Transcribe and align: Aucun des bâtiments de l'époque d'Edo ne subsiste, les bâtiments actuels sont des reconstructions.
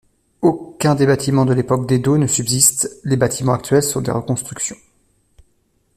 Aucun 0.41 0.95
des 0.95 1.05
bâtiments 1.05 1.45
de 1.45 1.53
l'époque 1.53 1.87
d'Edo 1.87 2.17
ne 2.17 2.25
subsiste, 2.25 2.99
les 3.03 3.17
bâtiments 3.17 3.53
actuels 3.53 3.83
sont 3.83 4.01
des 4.01 4.09
reconstructions. 4.09 4.77